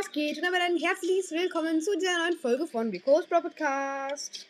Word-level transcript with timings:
was 0.00 0.12
geht? 0.12 0.38
Und 0.38 0.44
damit 0.44 0.62
ein 0.62 0.78
herzliches 0.78 1.30
Willkommen 1.30 1.82
zu 1.82 1.94
dieser 1.98 2.16
neuen 2.16 2.38
Folge 2.38 2.66
von 2.66 2.88
Rico's 2.88 3.26
Bro 3.26 3.42
Podcast. 3.42 4.46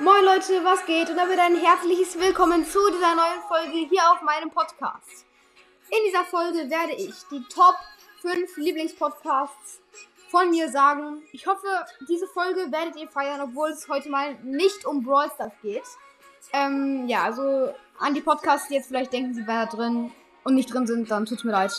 Moin 0.00 0.24
Leute, 0.24 0.64
was 0.64 0.84
geht? 0.86 1.08
Und 1.08 1.16
damit 1.16 1.38
ein 1.38 1.54
herzliches 1.54 2.18
Willkommen 2.18 2.66
zu 2.66 2.80
dieser 2.90 3.14
neuen 3.14 3.42
Folge 3.46 3.88
hier 3.88 4.10
auf 4.10 4.22
meinem 4.22 4.50
Podcast. 4.50 5.24
In 5.90 5.98
dieser 6.04 6.24
Folge 6.24 6.68
werde 6.68 6.94
ich 6.94 7.14
die 7.30 7.44
Top 7.48 7.76
5 8.22 8.56
Lieblingspodcasts 8.56 9.80
von 10.30 10.50
mir 10.50 10.68
sagen. 10.68 11.22
Ich 11.30 11.46
hoffe, 11.46 11.68
diese 12.08 12.26
Folge 12.26 12.72
werdet 12.72 12.96
ihr 12.96 13.08
feiern, 13.08 13.40
obwohl 13.40 13.68
es 13.68 13.88
heute 13.88 14.08
mal 14.08 14.34
nicht 14.42 14.84
um 14.84 15.04
Brawl 15.04 15.30
Stars 15.32 15.52
geht. 15.62 15.84
Ähm, 16.52 17.06
ja, 17.06 17.22
also 17.22 17.72
an 18.00 18.14
die 18.14 18.20
Podcasts, 18.20 18.66
die 18.66 18.74
jetzt 18.74 18.88
vielleicht 18.88 19.12
denken, 19.12 19.32
sie 19.34 19.46
wären 19.46 19.68
da 19.68 19.76
drin 19.76 20.12
und 20.44 20.54
nicht 20.54 20.72
drin 20.72 20.86
sind, 20.86 21.10
dann 21.10 21.26
tut's 21.26 21.44
mir 21.44 21.52
leid. 21.52 21.72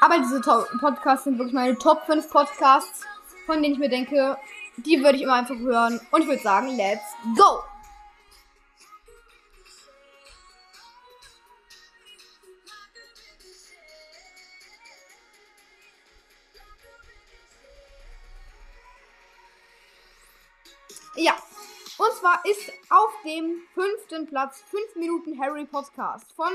Aber 0.00 0.18
diese 0.18 0.40
Top 0.40 0.68
Podcasts 0.80 1.24
sind 1.24 1.38
wirklich 1.38 1.54
meine 1.54 1.76
Top 1.76 2.06
5 2.06 2.30
Podcasts, 2.30 3.04
von 3.46 3.62
denen 3.62 3.74
ich 3.74 3.80
mir 3.80 3.90
denke, 3.90 4.38
die 4.78 5.02
würde 5.02 5.16
ich 5.16 5.22
immer 5.22 5.34
einfach 5.34 5.56
hören. 5.56 6.00
Und 6.10 6.22
ich 6.22 6.28
würde 6.28 6.42
sagen, 6.42 6.68
let's 6.76 7.02
go! 7.36 7.62
Ja, 21.16 21.34
und 21.98 22.12
zwar 22.14 22.42
ist 22.46 22.72
auf 22.88 23.10
dem 23.24 23.60
fünften 23.74 24.26
Platz 24.26 24.62
5 24.70 24.96
Minuten 24.96 25.38
Harry 25.38 25.66
Podcast 25.66 26.32
von 26.32 26.50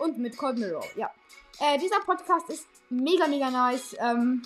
und 0.00 0.18
mit 0.18 0.36
Cold 0.36 0.58
Mirror. 0.58 0.84
Ja. 0.96 1.10
Äh, 1.58 1.78
dieser 1.78 2.00
Podcast 2.00 2.48
ist 2.48 2.66
mega, 2.88 3.26
mega 3.26 3.50
nice. 3.50 3.96
Ähm, 3.98 4.42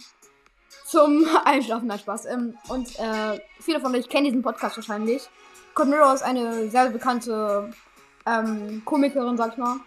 zum 0.86 1.27
Einschlafen, 1.44 1.86
nein, 1.86 1.98
Spaß. 1.98 2.27
Ähm, 2.27 2.58
und 2.69 2.98
äh, 2.98 3.41
viele 3.61 3.80
von 3.80 3.94
euch 3.94 4.08
kennen 4.08 4.24
diesen 4.24 4.42
Podcast 4.42 4.77
wahrscheinlich. 4.77 5.28
Cold 5.74 5.88
Mirror 5.88 6.14
ist 6.14 6.22
eine 6.22 6.69
sehr 6.70 6.91
bekannte 6.91 7.72
ähm, 8.27 8.83
Komikerin, 8.84 9.36
sag 9.36 9.52
ich 9.52 9.58
mal, 9.58 9.80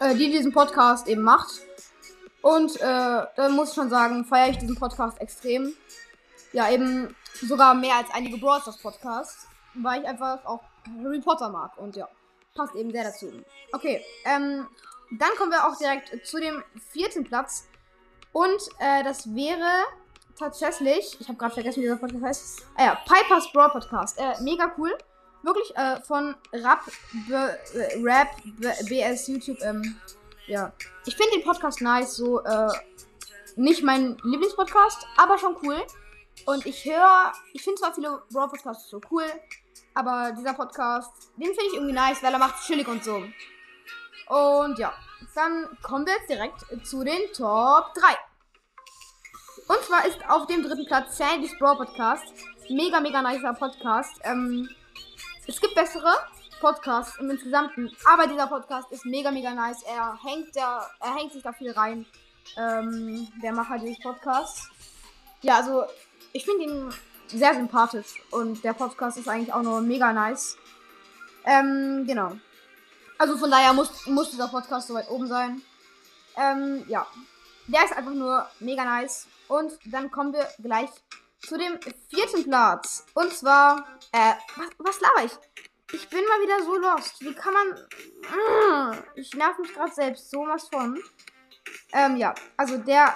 äh, 0.00 0.14
die 0.14 0.30
diesen 0.30 0.52
Podcast 0.52 1.08
eben 1.08 1.22
macht. 1.22 1.62
Und 2.42 2.76
äh, 2.76 2.80
da 2.82 3.48
muss 3.50 3.70
ich 3.70 3.74
schon 3.74 3.90
sagen, 3.90 4.24
feiere 4.24 4.50
ich 4.50 4.58
diesen 4.58 4.76
Podcast 4.76 5.20
extrem. 5.20 5.72
Ja, 6.52 6.70
eben 6.70 7.14
sogar 7.42 7.74
mehr 7.74 7.96
als 7.96 8.10
einige 8.10 8.38
Brawl 8.38 8.60
Stars 8.60 8.78
Podcasts 8.78 9.46
weil 9.82 10.02
ich 10.02 10.08
einfach 10.08 10.44
auch 10.44 10.62
Harry 11.02 11.20
Potter 11.20 11.48
mag. 11.48 11.76
Und 11.78 11.96
ja, 11.96 12.08
passt 12.56 12.74
eben 12.74 12.90
sehr 12.90 13.04
dazu. 13.04 13.30
Okay, 13.72 14.04
ähm, 14.24 14.66
dann 15.10 15.30
kommen 15.36 15.52
wir 15.52 15.66
auch 15.66 15.76
direkt 15.76 16.26
zu 16.26 16.40
dem 16.40 16.62
vierten 16.92 17.24
Platz. 17.24 17.68
Und 18.32 18.60
äh, 18.78 19.02
das 19.04 19.34
wäre 19.34 19.84
tatsächlich, 20.38 21.16
ich 21.20 21.28
habe 21.28 21.38
gerade 21.38 21.54
vergessen, 21.54 21.78
wie 21.78 21.86
dieser 21.86 21.96
Podcast 21.96 22.24
heißt. 22.24 22.66
Ah 22.76 22.84
ja, 22.84 22.94
Piper's 23.06 23.50
Brawl 23.52 23.70
Podcast. 23.70 24.18
Äh, 24.18 24.34
mega 24.42 24.72
cool. 24.78 24.96
Wirklich 25.42 25.76
äh, 25.76 26.00
von 26.02 26.34
Rap, 26.52 26.80
B, 27.28 27.34
äh, 27.34 28.02
Rap, 28.02 28.28
B, 28.44 28.68
BS, 28.88 29.28
YouTube. 29.28 29.58
Ähm, 29.62 29.96
ja, 30.46 30.72
ich 31.06 31.16
finde 31.16 31.32
den 31.36 31.44
Podcast 31.44 31.80
nice. 31.80 32.16
So, 32.16 32.40
äh, 32.42 32.68
nicht 33.56 33.82
mein 33.82 34.18
Lieblingspodcast, 34.22 35.06
aber 35.16 35.38
schon 35.38 35.56
cool. 35.62 35.80
Und 36.44 36.66
ich 36.66 36.84
höre, 36.84 37.32
ich 37.52 37.62
finde 37.62 37.80
zwar 37.80 37.94
viele 37.94 38.22
Brawl 38.30 38.48
Podcasts 38.48 38.90
so 38.90 39.00
cool, 39.10 39.24
aber 39.96 40.32
dieser 40.32 40.52
Podcast, 40.52 41.10
den 41.36 41.46
finde 41.46 41.64
ich 41.68 41.74
irgendwie 41.74 41.94
nice, 41.94 42.22
weil 42.22 42.32
er 42.32 42.38
macht 42.38 42.62
chillig 42.66 42.86
und 42.86 43.02
so. 43.02 43.16
Und 44.26 44.78
ja, 44.78 44.92
dann 45.34 45.66
kommen 45.82 46.04
wir 46.04 46.12
jetzt 46.12 46.28
direkt 46.28 46.86
zu 46.86 47.02
den 47.02 47.32
Top 47.32 47.94
3. 47.94 48.02
Und 49.68 49.82
zwar 49.84 50.04
ist 50.04 50.18
auf 50.28 50.46
dem 50.46 50.62
dritten 50.62 50.84
Platz 50.84 51.16
Sandy's 51.16 51.58
Brawl 51.58 51.78
Podcast. 51.78 52.24
Mega, 52.68 53.00
mega 53.00 53.22
nicer 53.22 53.54
Podcast. 53.54 54.20
Ähm, 54.22 54.68
es 55.46 55.58
gibt 55.60 55.74
bessere 55.74 56.12
Podcasts 56.60 57.18
im 57.18 57.30
Insgesamten, 57.30 57.90
aber 58.04 58.26
dieser 58.26 58.48
Podcast 58.48 58.92
ist 58.92 59.06
mega, 59.06 59.30
mega 59.30 59.54
nice. 59.54 59.82
Er 59.82 60.18
hängt, 60.22 60.54
da, 60.54 60.90
er 61.00 61.14
hängt 61.14 61.32
sich 61.32 61.42
da 61.42 61.52
viel 61.52 61.70
rein. 61.70 62.04
Ähm, 62.58 63.28
der 63.42 63.52
Macher 63.52 63.78
dieses 63.78 63.98
Podcasts. 64.00 64.68
Ja, 65.40 65.56
also 65.56 65.84
ich 66.34 66.44
finde 66.44 66.64
ihn 66.64 66.94
sehr 67.28 67.54
sympathisch. 67.54 68.22
Und 68.30 68.62
der 68.64 68.72
Podcast 68.72 69.18
ist 69.18 69.28
eigentlich 69.28 69.52
auch 69.52 69.62
nur 69.62 69.80
mega 69.80 70.12
nice. 70.12 70.56
Ähm, 71.44 72.04
genau. 72.06 72.36
Also 73.18 73.36
von 73.38 73.50
daher 73.50 73.72
muss, 73.72 74.06
muss 74.06 74.30
dieser 74.30 74.48
Podcast 74.48 74.88
so 74.88 74.94
weit 74.94 75.08
oben 75.10 75.26
sein. 75.26 75.62
Ähm, 76.36 76.84
ja. 76.88 77.06
Der 77.68 77.84
ist 77.84 77.96
einfach 77.96 78.12
nur 78.12 78.46
mega 78.60 78.84
nice. 78.84 79.26
Und 79.48 79.78
dann 79.86 80.10
kommen 80.10 80.32
wir 80.32 80.46
gleich 80.62 80.90
zu 81.40 81.56
dem 81.56 81.78
vierten 82.08 82.44
Platz. 82.44 83.06
Und 83.14 83.32
zwar, 83.32 83.86
äh, 84.12 84.34
was, 84.56 84.68
was 84.78 85.00
laber 85.00 85.24
ich? 85.24 85.32
Ich 85.92 86.08
bin 86.08 86.20
mal 86.24 86.40
wieder 86.40 86.62
so 86.64 86.76
lost. 86.76 87.20
Wie 87.20 87.34
kann 87.34 87.52
man. 87.52 87.86
Ich 89.14 89.34
nerv 89.34 89.56
mich 89.58 89.72
gerade 89.72 89.92
selbst 89.92 90.30
so 90.30 90.40
was 90.46 90.68
von. 90.68 91.00
Ähm, 91.92 92.16
ja. 92.16 92.34
Also 92.56 92.78
der, 92.78 93.14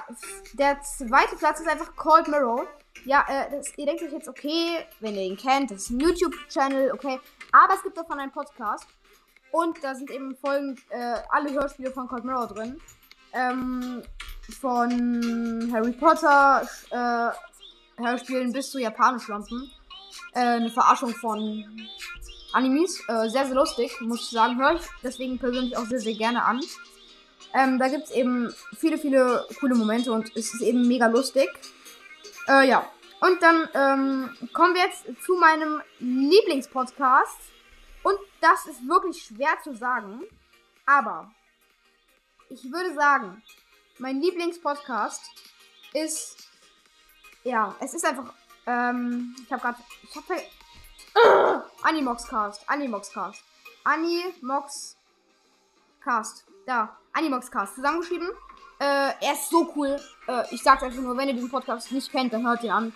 der 0.55 0.81
zweite 0.81 1.37
Platz 1.37 1.61
ist 1.61 1.69
einfach 1.69 1.97
Cold 1.97 2.29
Mirror. 2.29 2.67
Ja, 3.05 3.25
äh, 3.29 3.51
das, 3.51 3.77
ihr 3.77 3.87
denkt 3.87 4.03
euch 4.03 4.13
jetzt, 4.13 4.29
okay, 4.29 4.85
wenn 5.01 5.15
ihr 5.15 5.23
ihn 5.23 5.37
kennt, 5.37 5.71
das 5.71 5.83
ist 5.83 5.91
ein 5.91 6.01
YouTube-Channel, 6.01 6.93
okay. 6.93 7.19
Aber 7.53 7.75
es 7.75 7.83
gibt 7.83 7.97
davon 7.97 8.19
einen 8.19 8.33
Podcast. 8.33 8.87
Und 9.53 9.83
da 9.83 9.95
sind 9.95 10.11
eben 10.11 10.37
Folgen, 10.37 10.77
äh, 10.91 11.17
alle 11.31 11.53
Hörspiele 11.53 11.91
von 11.91 12.07
Cold 12.07 12.25
Mirror 12.25 12.47
drin. 12.47 12.81
Ähm, 13.33 14.03
von 14.61 15.71
Harry 15.73 15.93
Potter, 15.93 16.69
äh, 16.91 18.03
Hörspielen 18.03 18.53
bis 18.53 18.71
zu 18.71 18.79
Japanisch-Lampen. 18.79 19.71
Äh, 20.35 20.41
eine 20.41 20.71
Verarschung 20.71 21.15
von 21.15 21.65
Animes. 22.53 23.01
Äh, 23.09 23.29
sehr, 23.29 23.47
sehr 23.47 23.55
lustig, 23.55 24.01
muss 24.01 24.23
ich 24.23 24.31
sagen. 24.31 24.59
Höre 24.59 24.77
ich 24.77 24.83
deswegen 25.03 25.39
persönlich 25.39 25.77
auch 25.77 25.87
sehr, 25.87 26.01
sehr 26.01 26.15
gerne 26.15 26.45
an. 26.45 26.61
Ähm, 27.53 27.79
da 27.79 27.89
gibt 27.89 28.05
es 28.05 28.11
eben 28.13 28.53
viele, 28.77 28.99
viele 28.99 29.47
coole 29.59 29.75
Momente 29.75 30.13
und 30.13 30.31
es 30.37 30.55
ist 30.55 30.63
eben 30.63 30.87
mega 30.87 31.07
lustig. 31.07 31.49
Äh, 32.51 32.69
ja. 32.69 32.91
Und 33.21 33.41
dann 33.43 33.69
ähm, 33.75 34.37
kommen 34.53 34.75
wir 34.75 34.83
jetzt 34.83 35.05
zu 35.25 35.35
meinem 35.35 35.81
Lieblingspodcast. 36.01 37.39
Und 38.03 38.19
das 38.41 38.67
ist 38.67 38.89
wirklich 38.89 39.23
schwer 39.23 39.61
zu 39.63 39.75
sagen. 39.75 40.23
Aber 40.87 41.31
ich 42.49 42.65
würde 42.73 42.95
sagen, 42.95 43.43
mein 43.99 44.21
Lieblingspodcast 44.21 45.23
ist. 45.93 46.49
Ja, 47.45 47.77
es 47.81 47.95
ist 47.95 48.05
einfach. 48.05 48.35
Ähm, 48.67 49.37
ich 49.45 49.53
habe 49.53 49.63
gerade. 49.63 49.79
Ich 50.03 50.17
habe. 50.17 50.43
Uh, 51.13 51.63
Animoxcast. 51.83 52.69
Animoxcast. 52.69 53.45
Animoxcast. 53.85 54.97
Da. 56.67 56.97
Animoxcast. 57.13 57.75
Zusammengeschrieben. 57.77 58.31
Äh, 58.81 59.13
er 59.21 59.33
ist 59.35 59.51
so 59.51 59.73
cool. 59.77 60.01
Äh, 60.27 60.55
ich 60.55 60.63
sag's 60.63 60.83
einfach 60.83 61.01
nur, 61.01 61.17
wenn 61.17 61.29
ihr 61.29 61.35
diesen 61.35 61.51
Podcast 61.51 61.93
nicht 61.93 62.11
kennt, 62.11 62.33
dann 62.33 62.47
hört 62.47 62.65
ihn 62.65 62.71
an. 62.71 62.93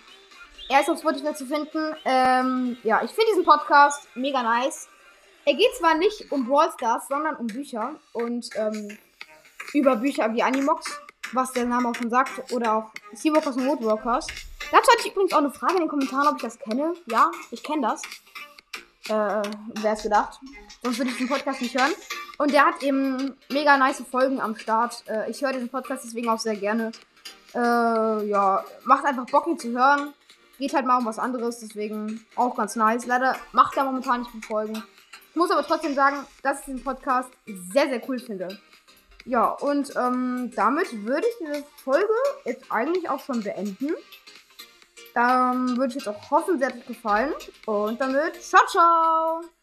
Er 0.67 0.81
ist 0.81 0.89
auf 0.89 0.97
Spotify 0.97 1.35
zu 1.35 1.45
finden. 1.45 1.95
Ähm, 2.05 2.77
ja, 2.83 3.03
ich 3.03 3.11
finde 3.11 3.31
diesen 3.31 3.45
Podcast 3.45 4.07
mega 4.15 4.41
nice. 4.41 4.89
Er 5.45 5.53
geht 5.53 5.75
zwar 5.77 5.95
nicht 5.95 6.31
um 6.31 6.47
Brawl 6.47 6.71
Stars, 6.71 7.07
sondern 7.07 7.35
um 7.35 7.45
Bücher. 7.45 7.95
Und 8.13 8.49
ähm, 8.55 8.97
über 9.73 9.95
Bücher 9.95 10.33
wie 10.33 10.41
Animox, 10.41 10.99
was 11.33 11.51
der 11.51 11.65
Name 11.65 11.89
auch 11.89 11.95
schon 11.95 12.09
sagt. 12.09 12.51
Oder 12.51 12.73
auch 12.73 12.91
Seawalkers 13.13 13.57
und 13.57 13.67
Woodwalkers. 13.67 14.25
Dazu 14.71 14.91
hatte 14.91 15.01
ich 15.05 15.11
übrigens 15.11 15.33
auch 15.33 15.37
eine 15.37 15.51
Frage 15.51 15.75
in 15.75 15.81
den 15.81 15.89
Kommentaren, 15.89 16.27
ob 16.27 16.37
ich 16.37 16.41
das 16.41 16.57
kenne. 16.57 16.95
Ja, 17.05 17.29
ich 17.51 17.61
kenne 17.61 17.83
das. 17.83 18.01
Äh, 19.07 19.41
wer 19.81 19.93
es 19.93 20.03
gedacht? 20.03 20.39
Sonst 20.83 20.97
würde 20.97 21.11
ich 21.11 21.17
den 21.17 21.27
Podcast 21.27 21.61
nicht 21.61 21.79
hören. 21.79 21.91
Und 22.37 22.51
der 22.51 22.65
hat 22.65 22.81
eben 22.81 23.35
mega 23.49 23.77
nice 23.77 24.03
Folgen 24.09 24.41
am 24.41 24.55
Start. 24.55 25.03
Äh, 25.07 25.29
ich 25.29 25.41
höre 25.41 25.53
diesen 25.53 25.69
Podcast 25.69 26.05
deswegen 26.05 26.29
auch 26.29 26.39
sehr 26.39 26.55
gerne. 26.55 26.91
Äh, 27.53 28.27
ja, 28.27 28.65
macht 28.83 29.05
einfach 29.05 29.25
Bock, 29.27 29.47
ihn 29.47 29.59
zu 29.59 29.69
hören. 29.71 30.13
Geht 30.57 30.73
halt 30.73 30.85
mal 30.85 30.97
um 30.97 31.05
was 31.05 31.19
anderes, 31.19 31.59
deswegen 31.59 32.25
auch 32.35 32.55
ganz 32.55 32.75
nice. 32.75 33.05
Leider 33.05 33.35
macht 33.51 33.77
er 33.77 33.85
momentan 33.85 34.21
nicht 34.21 34.31
viel 34.31 34.41
Folgen. 34.41 34.83
Ich 35.29 35.35
muss 35.35 35.51
aber 35.51 35.63
trotzdem 35.63 35.93
sagen, 35.93 36.25
dass 36.43 36.61
ich 36.61 36.65
den 36.65 36.83
Podcast 36.83 37.29
sehr, 37.45 37.89
sehr 37.89 38.01
cool 38.09 38.19
finde. 38.19 38.59
Ja, 39.25 39.49
und 39.49 39.93
ähm, 39.95 40.51
damit 40.55 41.05
würde 41.05 41.27
ich 41.27 41.47
diese 41.47 41.63
Folge 41.83 42.13
jetzt 42.45 42.71
eigentlich 42.71 43.09
auch 43.09 43.19
schon 43.19 43.43
beenden. 43.43 43.93
Dann 45.15 45.77
würde 45.77 45.87
ich 45.87 45.95
jetzt 45.95 46.09
auch 46.09 46.29
hoffen, 46.29 46.59
sie 46.59 46.65
hat 46.65 46.75
euch 46.75 46.85
gefallen. 46.85 47.33
Und 47.65 48.01
damit, 48.01 48.35
ciao, 48.43 48.61
ciao! 48.67 49.54